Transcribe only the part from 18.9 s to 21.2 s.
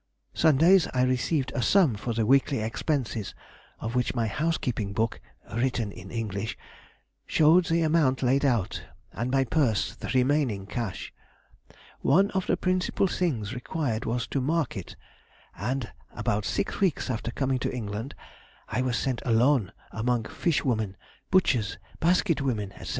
sent alone among fishwomen,